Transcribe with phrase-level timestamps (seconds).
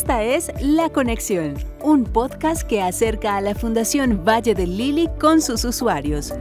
[0.00, 5.42] Esta es La Conexión, un podcast que acerca a la Fundación Valle del Lili con
[5.42, 6.32] sus usuarios.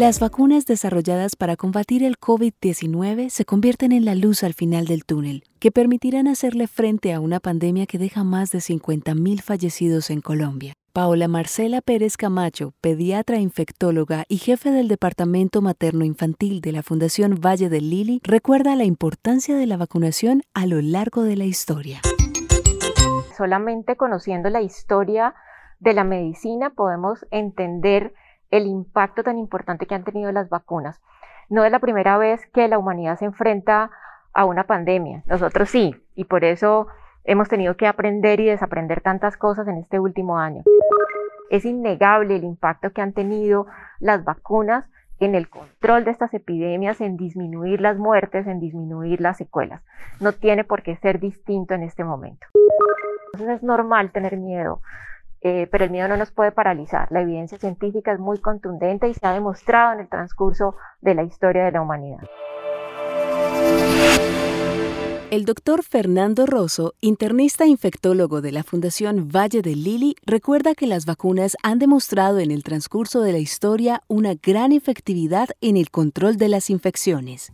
[0.00, 5.04] Las vacunas desarrolladas para combatir el COVID-19 se convierten en la luz al final del
[5.04, 10.22] túnel, que permitirán hacerle frente a una pandemia que deja más de 50.000 fallecidos en
[10.22, 10.72] Colombia.
[10.94, 17.34] Paola Marcela Pérez Camacho, pediatra infectóloga y jefe del Departamento Materno Infantil de la Fundación
[17.38, 22.00] Valle del Lili, recuerda la importancia de la vacunación a lo largo de la historia.
[23.36, 25.34] Solamente conociendo la historia
[25.78, 28.14] de la medicina podemos entender
[28.50, 31.00] el impacto tan importante que han tenido las vacunas.
[31.48, 33.90] No es la primera vez que la humanidad se enfrenta
[34.32, 35.22] a una pandemia.
[35.26, 36.86] Nosotros sí, y por eso
[37.24, 40.62] hemos tenido que aprender y desaprender tantas cosas en este último año.
[41.50, 43.66] Es innegable el impacto que han tenido
[43.98, 44.84] las vacunas
[45.18, 49.82] en el control de estas epidemias, en disminuir las muertes, en disminuir las secuelas.
[50.18, 52.46] No tiene por qué ser distinto en este momento.
[53.32, 54.80] Entonces es normal tener miedo,
[55.42, 57.08] eh, pero el miedo no nos puede paralizar.
[57.10, 61.22] La evidencia científica es muy contundente y se ha demostrado en el transcurso de la
[61.22, 62.20] historia de la humanidad.
[65.30, 71.06] El doctor Fernando Rosso, internista infectólogo de la Fundación Valle del Lili, recuerda que las
[71.06, 76.36] vacunas han demostrado en el transcurso de la historia una gran efectividad en el control
[76.36, 77.52] de las infecciones.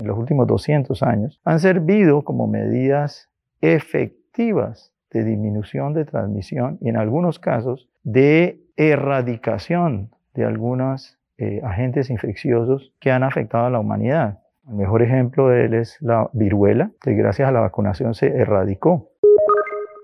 [0.00, 3.28] En los últimos 200 años han servido como medidas
[3.60, 12.10] efectivas de disminución de transmisión y en algunos casos de erradicación de algunos eh, agentes
[12.10, 14.38] infecciosos que han afectado a la humanidad.
[14.68, 19.10] El mejor ejemplo de él es la viruela, que gracias a la vacunación se erradicó.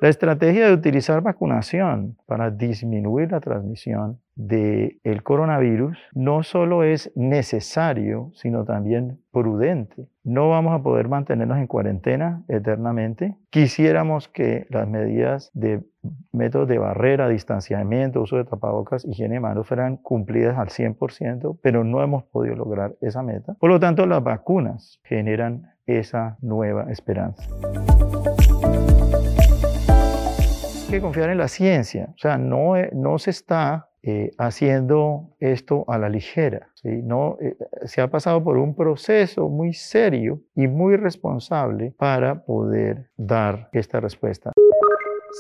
[0.01, 7.13] La estrategia de utilizar vacunación para disminuir la transmisión del el coronavirus no solo es
[7.15, 10.09] necesario, sino también prudente.
[10.25, 13.37] No vamos a poder mantenernos en cuarentena eternamente.
[13.51, 15.83] Quisiéramos que las medidas de
[16.33, 21.85] métodos de barrera, distanciamiento, uso de tapabocas, higiene de manos fueran cumplidas al 100%, pero
[21.85, 23.55] no hemos podido lograr esa meta.
[23.61, 27.49] Por lo tanto, las vacunas generan esa nueva esperanza
[30.95, 32.11] que confiar en la ciencia.
[32.15, 36.69] O sea, no, eh, no se está eh, haciendo esto a la ligera.
[36.85, 43.09] No, eh, se ha pasado por un proceso muy serio y muy responsable para poder
[43.17, 44.53] dar esta respuesta.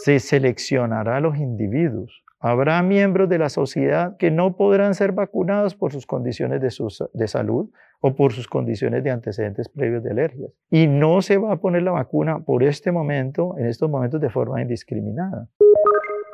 [0.04, 5.75] Se seleccionará a los individuos Habrá miembros de la sociedad que no podrán ser vacunados
[5.75, 6.69] por sus condiciones de,
[7.15, 7.71] de, salud
[8.06, 10.50] o por sus condiciones de antecedentes previos de alergias.
[10.70, 14.28] Y no se va a poner la vacuna por este momento, en estos momentos, de
[14.28, 15.48] forma indiscriminada.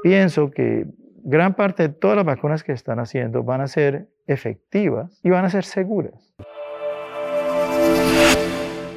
[0.03, 0.89] Pienso que
[1.23, 5.45] gran parte de todas las vacunas que están haciendo van a ser efectivas y van
[5.45, 6.35] a ser seguras.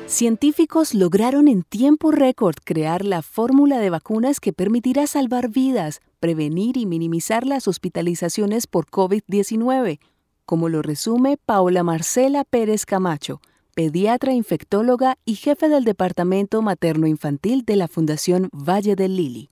[0.07, 6.77] Científicos lograron en tiempo récord crear la fórmula de vacunas que permitirá salvar vidas, prevenir
[6.77, 9.99] y minimizar las hospitalizaciones por COVID-19,
[10.45, 13.41] como lo resume Paula Marcela Pérez Camacho,
[13.75, 19.49] pediatra infectóloga y jefe del Departamento Materno-Infantil de la Fundación Valle del Lili.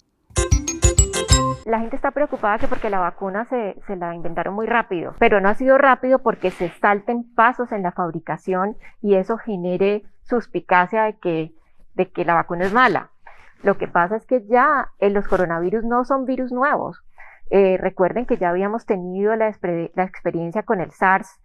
[1.66, 5.40] La gente está preocupada que porque la vacuna se, se, la inventaron muy rápido, pero
[5.40, 11.04] no ha sido rápido porque se salten pasos en la fabricación y eso genere suspicacia
[11.04, 11.54] de que,
[11.94, 13.12] de que la vacuna es mala.
[13.64, 17.04] Lo que pasa es que ya eh, los coronavirus no son virus nuevos.
[17.52, 21.40] Eh, recuerden que ya habíamos tenido la, experiencia con el SARS,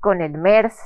[0.00, 0.76] con el MERS,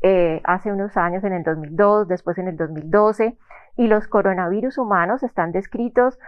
[0.00, 3.36] eh, hace unos años en el 2002, después en el 2012,
[3.76, 6.18] y los coronavirus humanos están descritos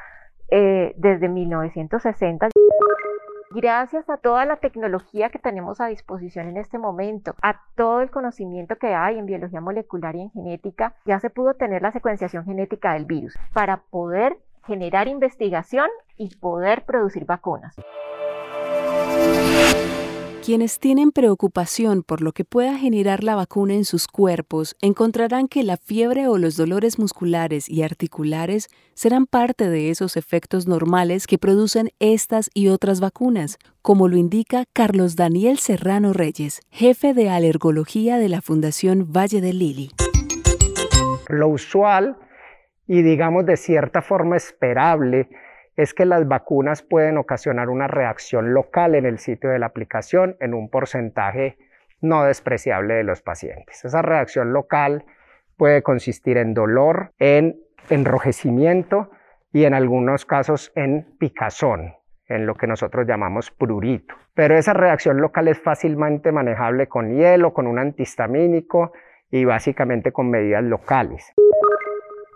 [0.96, 2.48] desde 1960
[3.54, 8.10] gracias a toda la tecnología que tenemos a disposición en este momento, a todo el
[8.10, 12.44] conocimiento que hay en biología molecular y en genética, ya se pudo tener la secuenciación
[12.44, 13.34] genética del virus.
[13.52, 17.74] Para poder generar investigación y poder producir vacunas.
[20.44, 25.62] Quienes tienen preocupación por lo que pueda generar la vacuna en sus cuerpos encontrarán que
[25.62, 31.38] la fiebre o los dolores musculares y articulares serán parte de esos efectos normales que
[31.38, 38.18] producen estas y otras vacunas, como lo indica Carlos Daniel Serrano Reyes, jefe de alergología
[38.18, 39.92] de la Fundación Valle del Lili.
[41.30, 42.18] Lo usual
[42.86, 45.28] y digamos de cierta forma esperable
[45.76, 50.36] es que las vacunas pueden ocasionar una reacción local en el sitio de la aplicación
[50.40, 51.58] en un porcentaje
[52.00, 53.84] no despreciable de los pacientes.
[53.84, 55.04] Esa reacción local
[55.56, 57.56] puede consistir en dolor, en
[57.90, 59.10] enrojecimiento
[59.52, 61.94] y en algunos casos en picazón,
[62.28, 64.14] en lo que nosotros llamamos prurito.
[64.34, 68.92] Pero esa reacción local es fácilmente manejable con hielo, con un antihistamínico
[69.30, 71.32] y básicamente con medidas locales.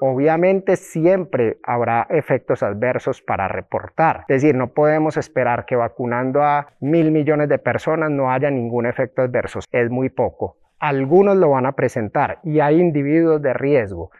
[0.00, 4.24] Obviamente siempre habrá efectos adversos para reportar.
[4.28, 8.86] Es decir, no podemos esperar que vacunando a mil millones de personas no haya ningún
[8.86, 9.60] efecto adverso.
[9.72, 10.56] Es muy poco.
[10.78, 14.12] Algunos lo van a presentar y hay individuos de riesgo,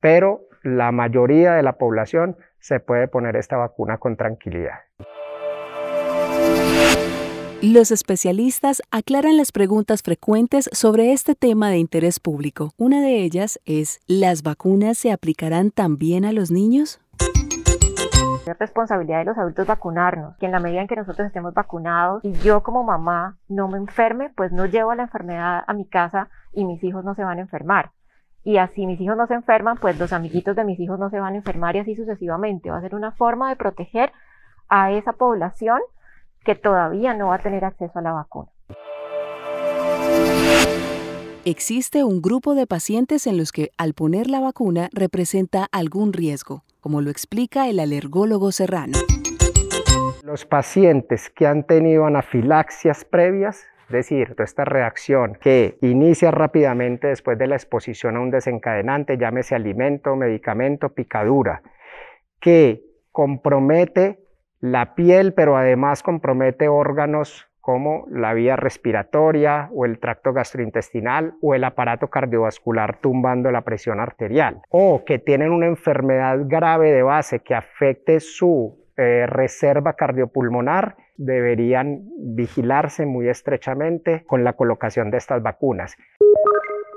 [0.00, 4.80] pero la mayoría de la población se puede poner esta vacuna con tranquilidad.
[7.62, 12.72] Los especialistas aclaran las preguntas frecuentes sobre este tema de interés público.
[12.76, 17.00] Una de ellas es, ¿las vacunas se aplicarán también a los niños?
[18.46, 22.22] Es responsabilidad de los adultos vacunarnos, que en la medida en que nosotros estemos vacunados
[22.24, 26.28] y yo como mamá no me enferme, pues no llevo la enfermedad a mi casa
[26.52, 27.90] y mis hijos no se van a enfermar.
[28.44, 31.18] Y así mis hijos no se enferman, pues los amiguitos de mis hijos no se
[31.18, 32.70] van a enfermar y así sucesivamente.
[32.70, 34.12] Va a ser una forma de proteger
[34.68, 35.80] a esa población
[36.46, 38.48] que todavía no va a tener acceso a la vacuna.
[41.44, 46.62] Existe un grupo de pacientes en los que al poner la vacuna representa algún riesgo,
[46.80, 48.98] como lo explica el alergólogo serrano.
[50.24, 57.38] Los pacientes que han tenido anafilaxias previas, es decir, esta reacción que inicia rápidamente después
[57.38, 61.62] de la exposición a un desencadenante, llámese alimento, medicamento, picadura,
[62.40, 62.82] que
[63.12, 64.25] compromete
[64.60, 71.54] la piel, pero además compromete órganos como la vía respiratoria o el tracto gastrointestinal o
[71.54, 77.40] el aparato cardiovascular tumbando la presión arterial o que tienen una enfermedad grave de base
[77.40, 85.42] que afecte su eh, reserva cardiopulmonar deberían vigilarse muy estrechamente con la colocación de estas
[85.42, 85.96] vacunas.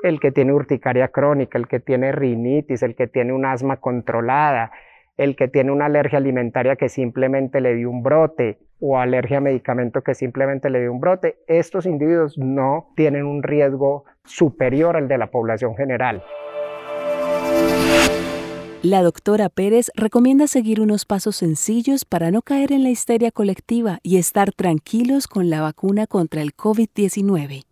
[0.04, 4.72] El que tiene urticaria crónica, el que tiene rinitis, el que tiene un asma controlada,
[5.20, 9.42] el que tiene una alergia alimentaria que simplemente le dio un brote o alergia a
[9.42, 15.10] medicamento que simplemente le dio un brote, estos individuos no tienen un riesgo superior al
[15.10, 16.24] de la población general.
[18.82, 24.00] La doctora Pérez recomienda seguir unos pasos sencillos para no caer en la histeria colectiva
[24.02, 27.66] y estar tranquilos con la vacuna contra el COVID-19.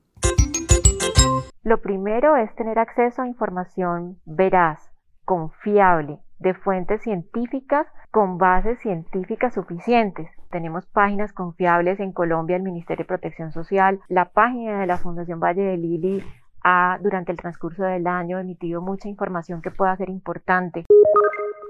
[1.64, 4.92] Lo primero es tener acceso a información veraz,
[5.24, 10.30] confiable, de fuentes científicas con bases científicas suficientes.
[10.50, 15.40] Tenemos páginas confiables en Colombia, el Ministerio de Protección Social, la página de la Fundación
[15.40, 16.24] Valle de Lili
[16.64, 20.86] ha durante el transcurso del año emitido mucha información que pueda ser importante.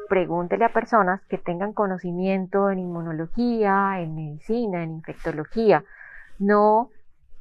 [0.10, 5.84] Pregúntele a personas que tengan conocimiento en inmunología, en medicina, en infectología.
[6.40, 6.90] No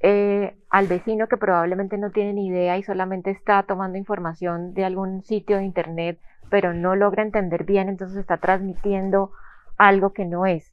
[0.00, 4.84] eh, al vecino que probablemente no tiene ni idea y solamente está tomando información de
[4.84, 6.20] algún sitio de internet,
[6.50, 9.32] pero no logra entender bien, entonces está transmitiendo
[9.78, 10.72] algo que no es.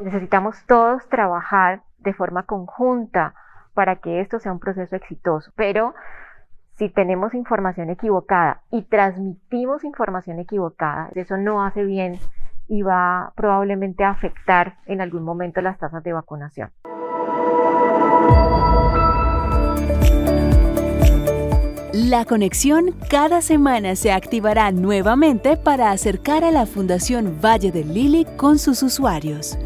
[0.00, 3.34] Necesitamos todos trabajar de forma conjunta
[3.74, 5.94] para que esto sea un proceso exitoso, pero
[6.74, 12.18] si tenemos información equivocada y transmitimos información equivocada, eso no hace bien
[12.68, 16.70] y va probablemente a afectar en algún momento las tasas de vacunación.
[22.12, 28.26] La conexión cada semana se activará nuevamente para acercar a la Fundación Valle del Lili
[28.36, 29.56] con sus usuarios.